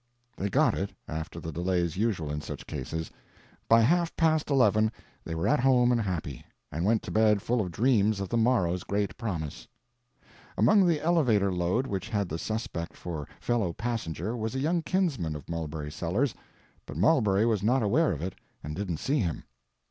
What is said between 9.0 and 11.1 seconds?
promise. Among the